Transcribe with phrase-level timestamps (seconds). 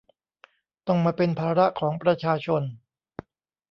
[0.87, 2.63] ต้องมาเป็นภาระของประชาชน